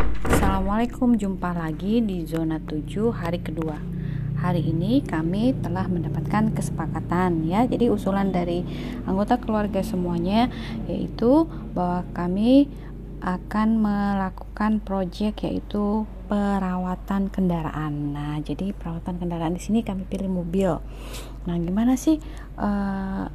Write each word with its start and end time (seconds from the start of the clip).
Assalamualaikum, 0.00 1.20
jumpa 1.20 1.52
lagi 1.52 2.00
di 2.00 2.24
zona 2.24 2.56
7 2.56 3.12
hari 3.12 3.36
kedua. 3.44 3.76
Hari 4.40 4.72
ini 4.72 5.04
kami 5.04 5.52
telah 5.60 5.84
mendapatkan 5.92 6.56
kesepakatan 6.56 7.44
ya. 7.44 7.68
Jadi 7.68 7.92
usulan 7.92 8.32
dari 8.32 8.64
anggota 9.04 9.36
keluarga 9.36 9.84
semuanya 9.84 10.48
yaitu 10.88 11.44
bahwa 11.76 12.08
kami 12.16 12.72
akan 13.20 13.84
melakukan 13.84 14.80
proyek 14.80 15.44
yaitu 15.44 16.08
perawatan 16.32 17.28
kendaraan. 17.28 18.16
Nah, 18.16 18.40
jadi 18.40 18.72
perawatan 18.72 19.20
kendaraan 19.20 19.52
di 19.52 19.60
sini 19.60 19.84
kami 19.84 20.08
pilih 20.08 20.32
mobil. 20.32 20.80
Nah, 21.44 21.60
gimana 21.60 22.00
sih 22.00 22.16
uh, 22.56 23.28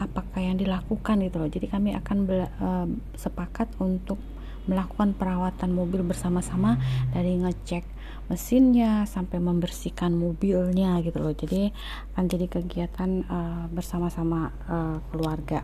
apakah 0.00 0.40
yang 0.40 0.56
dilakukan 0.56 1.20
gitu 1.28 1.36
loh. 1.44 1.50
Jadi 1.52 1.68
kami 1.68 1.92
akan 1.92 2.16
uh, 2.56 2.88
sepakat 3.20 3.68
untuk 3.84 4.16
melakukan 4.66 5.14
perawatan 5.14 5.70
mobil 5.74 6.02
bersama-sama 6.02 6.78
dari 7.10 7.38
ngecek 7.38 7.86
mesinnya 8.26 9.06
sampai 9.06 9.38
membersihkan 9.38 10.10
mobilnya 10.10 10.98
gitu 11.06 11.22
loh 11.22 11.34
jadi 11.34 11.70
akan 12.14 12.24
jadi 12.26 12.46
kegiatan 12.50 13.10
uh, 13.30 13.64
bersama-sama 13.70 14.50
uh, 14.66 14.98
keluarga 15.14 15.62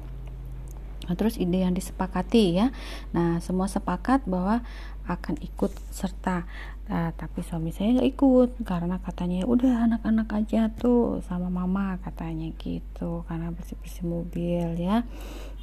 Nah, 1.02 1.18
terus 1.18 1.34
ide 1.34 1.66
yang 1.66 1.74
disepakati 1.74 2.62
ya. 2.62 2.70
Nah, 3.10 3.42
semua 3.42 3.66
sepakat 3.66 4.22
bahwa 4.26 4.62
akan 5.10 5.34
ikut 5.42 5.74
serta. 5.90 6.46
Nah, 6.86 7.10
tapi 7.14 7.42
suami 7.42 7.74
saya 7.74 7.98
nggak 7.98 8.10
ikut 8.14 8.50
karena 8.62 9.02
katanya 9.02 9.42
udah 9.46 9.86
anak-anak 9.90 10.28
aja 10.34 10.70
tuh 10.70 11.22
sama 11.26 11.50
mama 11.50 11.98
katanya 12.02 12.50
gitu 12.58 13.26
karena 13.26 13.50
bersih-bersih 13.50 14.06
mobil 14.06 14.78
ya. 14.78 15.02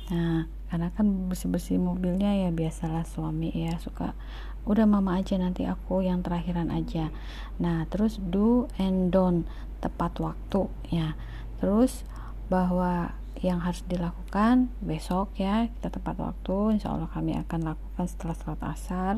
Nah, 0.09 0.49
karena 0.69 0.93
kan 0.93 1.29
bersih-bersih 1.29 1.81
mobilnya 1.81 2.29
ya 2.45 2.53
biasalah 2.53 3.01
suami 3.01 3.49
ya 3.49 3.81
suka 3.81 4.13
udah 4.69 4.85
mama 4.85 5.17
aja 5.17 5.33
nanti 5.41 5.65
aku 5.65 6.05
yang 6.05 6.21
terakhiran 6.21 6.69
aja. 6.69 7.09
Nah 7.57 7.89
terus 7.89 8.21
do 8.21 8.69
and 8.77 9.09
don't 9.09 9.49
tepat 9.81 10.13
waktu 10.21 10.69
ya. 10.93 11.17
Terus 11.57 12.05
bahwa 12.53 13.17
yang 13.39 13.63
harus 13.65 13.81
dilakukan 13.87 14.69
besok 14.83 15.31
ya 15.39 15.71
kita 15.71 15.89
tepat 15.89 16.19
waktu 16.21 16.77
insya 16.77 16.91
Allah 16.93 17.09
kami 17.09 17.39
akan 17.39 17.73
lakukan 17.73 18.05
setelah 18.05 18.35
sholat 18.35 18.61
asar 18.67 19.13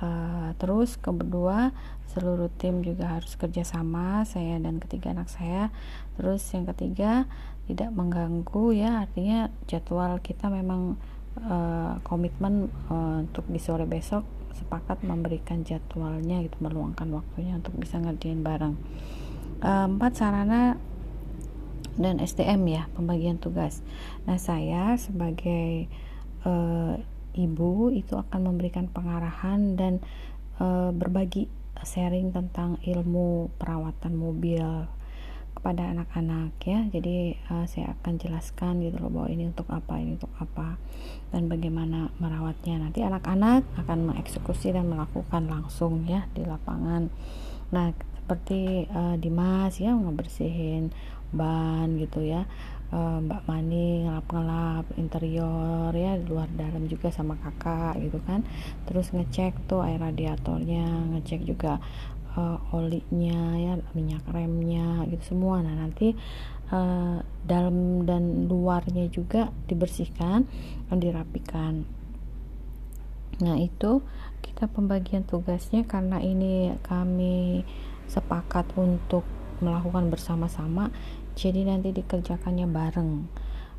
uh, 0.00 0.52
terus 0.60 0.96
kedua 1.00 1.72
seluruh 2.12 2.48
tim 2.56 2.80
juga 2.80 3.20
harus 3.20 3.36
kerjasama 3.36 4.24
saya 4.24 4.56
dan 4.56 4.80
ketiga 4.80 5.12
anak 5.12 5.28
saya. 5.28 5.68
Terus 6.16 6.40
yang 6.56 6.64
ketiga 6.72 7.28
tidak 7.68 7.90
mengganggu 7.92 8.72
ya 8.72 9.04
artinya 9.04 9.52
jadwal 9.68 10.16
kita 10.22 10.48
memang 10.48 10.96
uh, 11.44 12.00
komitmen 12.06 12.72
uh, 12.88 13.20
untuk 13.26 13.44
di 13.50 13.60
sore 13.60 13.84
besok 13.84 14.24
sepakat 14.56 15.04
memberikan 15.04 15.60
jadwalnya 15.68 16.40
gitu 16.40 16.56
meluangkan 16.64 17.12
waktunya 17.12 17.60
untuk 17.60 17.76
bisa 17.76 18.00
ngerjain 18.00 18.40
bareng. 18.40 18.74
Empat 19.60 20.20
sarana 20.20 20.76
dan 21.96 22.20
SDM 22.20 22.60
ya 22.68 22.82
pembagian 22.92 23.36
tugas. 23.36 23.84
Nah 24.24 24.40
saya 24.40 24.96
sebagai 24.96 25.88
ibu 27.36 27.92
itu 27.92 28.16
akan 28.16 28.50
memberikan 28.52 28.88
pengarahan 28.88 29.76
dan 29.76 30.00
uh, 30.58 30.90
berbagi 30.90 31.46
sharing 31.84 32.32
tentang 32.32 32.80
ilmu 32.80 33.52
perawatan 33.60 34.16
mobil 34.16 34.88
kepada 35.56 35.88
anak-anak 35.92 36.56
ya. 36.64 36.84
Jadi 36.88 37.36
uh, 37.48 37.64
saya 37.68 37.96
akan 38.00 38.20
jelaskan 38.20 38.84
gitu 38.84 39.00
loh 39.00 39.12
bahwa 39.12 39.28
ini 39.32 39.48
untuk 39.48 39.68
apa 39.72 40.00
ini 40.00 40.16
untuk 40.16 40.32
apa 40.40 40.76
dan 41.32 41.48
bagaimana 41.48 42.12
merawatnya. 42.20 42.80
Nanti 42.80 43.04
anak-anak 43.04 43.64
akan 43.84 43.98
mengeksekusi 44.12 44.72
dan 44.72 44.88
melakukan 44.88 45.48
langsung 45.48 46.04
ya 46.04 46.28
di 46.32 46.44
lapangan. 46.44 47.08
Nah 47.72 47.92
seperti 48.26 48.90
uh, 48.90 49.14
Dimas 49.16 49.78
ya 49.78 49.94
ngebersihin 49.94 50.90
ban 51.34 51.98
gitu 51.98 52.22
ya 52.22 52.46
uh, 52.92 53.18
Mbak 53.22 53.42
Mani 53.48 54.06
ngelap-ngelap 54.06 54.84
interior 55.00 55.90
ya 55.94 56.18
luar 56.20 56.50
dalam 56.54 56.86
juga 56.86 57.10
sama 57.10 57.38
kakak 57.40 57.98
gitu 58.02 58.18
kan. 58.22 58.46
Terus 58.86 59.10
ngecek 59.14 59.66
tuh 59.70 59.82
air 59.82 59.98
radiatornya 59.98 61.14
ngecek 61.16 61.46
juga 61.46 61.82
uh, 62.36 62.58
olinya 62.76 63.56
ya 63.58 63.72
minyak 63.96 64.22
remnya 64.30 65.08
gitu 65.10 65.36
semua. 65.36 65.64
Nah 65.64 65.74
nanti 65.74 66.14
uh, 66.70 67.18
dalam 67.42 68.06
dan 68.06 68.46
luarnya 68.46 69.08
juga 69.10 69.50
dibersihkan 69.66 70.46
dan 70.92 70.98
dirapikan. 70.98 71.86
Nah 73.36 73.56
itu 73.60 74.00
kita 74.40 74.70
pembagian 74.70 75.26
tugasnya 75.26 75.84
karena 75.84 76.22
ini 76.22 76.72
kami 76.80 77.66
sepakat 78.06 78.70
untuk 78.78 79.26
melakukan 79.60 80.12
bersama-sama 80.12 80.92
jadi 81.36 81.68
nanti 81.68 81.92
dikerjakannya 81.92 82.66
bareng. 82.66 83.12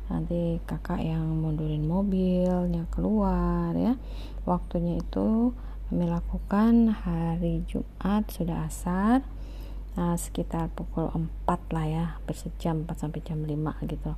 Nanti 0.08 0.62
kakak 0.64 1.02
yang 1.02 1.26
mundurin 1.42 1.84
mobilnya 1.84 2.86
keluar 2.94 3.74
ya. 3.74 3.98
Waktunya 4.46 5.02
itu 5.02 5.52
kami 5.90 6.06
lakukan 6.06 6.94
hari 6.94 7.66
Jumat 7.66 8.28
sudah 8.28 8.68
asar 8.68 9.24
nah, 9.98 10.14
sekitar 10.14 10.70
pukul 10.70 11.10
4 11.10 11.74
lah 11.74 11.86
ya 11.88 12.06
bersejam 12.28 12.86
4 12.86 13.02
sampai 13.02 13.20
jam 13.26 13.42
5 13.42 13.90
gitu. 13.90 14.12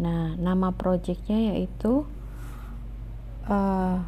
Nah 0.00 0.32
nama 0.40 0.72
projectnya 0.72 1.52
yaitu 1.52 2.08
uh, 3.50 4.00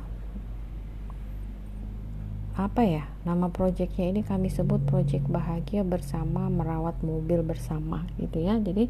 apa 2.56 2.88
ya 2.88 3.04
nama 3.28 3.52
projectnya 3.52 4.08
ini 4.08 4.24
kami 4.24 4.48
sebut 4.48 4.80
project 4.88 5.28
bahagia 5.28 5.84
bersama 5.84 6.48
merawat 6.48 6.96
mobil 7.04 7.44
bersama 7.44 8.08
gitu 8.16 8.40
ya. 8.40 8.56
Jadi 8.56 8.88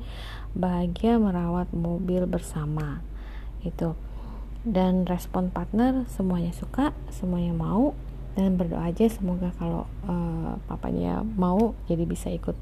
bahagia 0.54 1.18
merawat 1.18 1.74
mobil 1.74 2.30
bersama 2.30 3.02
itu 3.66 3.98
dan 4.62 5.02
respon 5.06 5.50
partner 5.50 6.06
semuanya 6.10 6.54
suka 6.54 6.94
semuanya 7.10 7.54
mau 7.54 7.94
dan 8.38 8.54
berdoa 8.54 8.86
aja 8.86 9.10
semoga 9.10 9.50
kalau 9.58 9.90
uh, 10.06 10.58
papanya 10.70 11.22
mau 11.24 11.74
jadi 11.90 12.06
bisa 12.06 12.30
ikut 12.30 12.54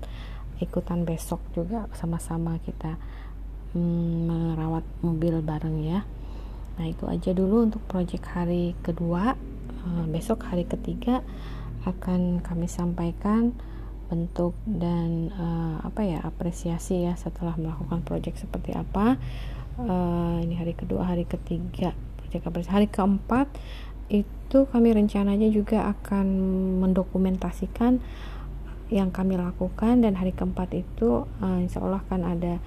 ikutan 0.63 1.05
besok 1.05 1.45
juga 1.53 1.91
sama-sama 1.93 2.57
kita 2.65 2.97
um, 3.77 4.31
merawat 4.31 4.87
mobil 5.05 5.45
bareng 5.45 5.85
ya. 5.85 6.09
Nah 6.81 6.87
itu 6.89 7.05
aja 7.07 7.31
dulu 7.37 7.69
untuk 7.69 7.83
project 7.85 8.25
hari 8.33 8.73
kedua 8.81 9.37
besok 10.11 10.49
hari 10.49 10.65
ketiga 10.65 11.21
akan 11.85 12.41
kami 12.41 12.67
sampaikan 12.67 13.53
bentuk 14.09 14.53
dan 14.69 15.33
uh, 15.33 15.81
apa 15.85 16.05
ya 16.05 16.21
apresiasi 16.25 17.09
ya 17.09 17.17
setelah 17.17 17.57
melakukan 17.57 18.05
project 18.05 18.41
seperti 18.45 18.77
apa. 18.77 19.17
Uh, 19.75 20.39
ini 20.45 20.55
hari 20.55 20.73
kedua 20.79 21.03
hari 21.03 21.27
ketiga 21.27 21.93
proyek 22.43 22.71
hari 22.71 22.89
keempat 22.91 23.47
itu 24.11 24.59
kami 24.71 24.91
rencananya 24.91 25.49
juga 25.51 25.87
akan 25.91 26.27
mendokumentasikan 26.83 28.03
yang 28.93 29.11
kami 29.15 29.41
lakukan 29.41 30.05
dan 30.05 30.15
hari 30.19 30.35
keempat 30.35 30.75
itu 30.77 31.25
uh, 31.41 31.99
kan 32.11 32.21
ada 32.23 32.61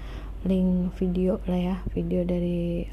link 0.48 0.96
video 0.98 1.38
lah 1.46 1.60
ya 1.60 1.76
video 1.94 2.24
dari 2.24 2.88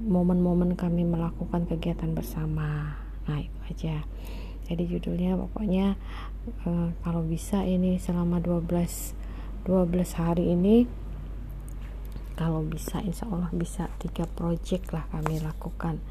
momen-momen 0.00 0.74
kami 0.74 1.06
melakukan 1.06 1.66
kegiatan 1.70 2.10
bersama. 2.12 2.98
Nah 3.30 3.38
itu 3.38 3.58
aja. 3.70 3.96
Jadi 4.64 4.82
judulnya 4.88 5.36
pokoknya 5.36 5.94
uh, 6.64 6.88
kalau 7.04 7.22
bisa 7.22 7.62
ini 7.62 8.00
selama 8.00 8.40
12 8.40 8.64
12 9.64 10.20
hari 10.20 10.52
ini 10.52 10.84
kalau 12.34 12.66
bisa 12.66 12.98
insya 13.00 13.30
Allah 13.30 13.48
bisa 13.54 13.86
tiga 14.02 14.26
project 14.26 14.90
lah 14.90 15.06
kami 15.12 15.38
lakukan. 15.38 16.02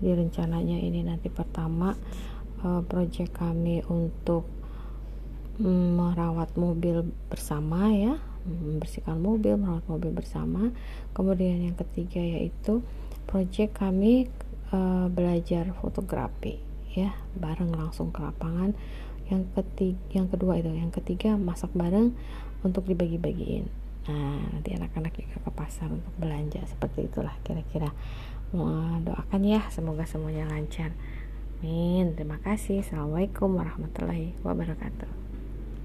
Jadi 0.00 0.10
rencananya 0.26 0.76
ini 0.76 1.00
nanti 1.04 1.32
pertama 1.32 1.96
uh, 2.64 2.82
project 2.84 3.32
kami 3.32 3.80
untuk 3.88 4.44
um, 5.58 5.96
merawat 5.96 6.52
mobil 6.56 7.08
bersama 7.32 7.92
ya 7.92 8.20
membersihkan 8.40 9.20
mobil 9.20 9.56
merawat 9.56 9.84
mobil 9.88 10.12
bersama. 10.12 10.72
Kemudian 11.12 11.60
yang 11.64 11.76
ketiga 11.76 12.20
yaitu 12.20 12.84
project 13.30 13.78
kami 13.78 14.26
uh, 14.74 15.06
belajar 15.06 15.70
fotografi 15.78 16.58
ya 16.90 17.14
bareng 17.38 17.70
langsung 17.70 18.10
ke 18.10 18.18
lapangan. 18.18 18.74
Yang 19.30 19.46
ketiga 19.54 20.02
yang 20.10 20.26
kedua 20.26 20.58
itu 20.58 20.70
yang 20.74 20.90
ketiga 20.90 21.38
masak 21.38 21.70
bareng 21.70 22.18
untuk 22.66 22.84
dibagi-bagiin. 22.90 23.70
Nah 24.10 24.42
nanti 24.50 24.74
anak-anak 24.74 25.14
juga 25.14 25.38
ke 25.38 25.50
pasar 25.54 25.86
untuk 25.86 26.10
belanja 26.18 26.58
seperti 26.66 27.06
itulah 27.06 27.38
kira-kira. 27.46 27.94
Doakan 29.06 29.42
ya 29.46 29.62
semoga 29.70 30.02
semuanya 30.10 30.50
lancar. 30.50 30.90
Amin. 31.62 32.18
Terima 32.18 32.42
kasih. 32.42 32.82
Assalamualaikum 32.82 33.54
warahmatullahi 33.54 34.34
wabarakatuh 34.42 35.29